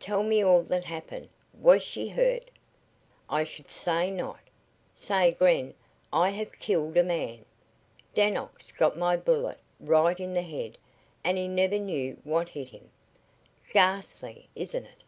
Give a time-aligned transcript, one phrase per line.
[0.00, 1.28] "Tell me all that happened.
[1.54, 2.50] Was she hurt?"
[3.30, 4.40] "I should say not!
[4.92, 5.72] Say, Gren,
[6.12, 7.44] I have killed a man.
[8.12, 10.78] Dannox got my bullet right in the head
[11.22, 12.90] and he never knew what hit him.
[13.72, 15.04] Ghastly, isn't it?